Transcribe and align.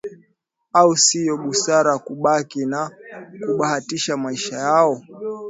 au 0.73 0.95
siyo 0.97 1.37
busara 1.37 1.97
kubakia 1.97 2.65
na 2.67 2.91
kubahatisha 3.45 4.17
maisha 4.17 4.55
yao 4.57 5.01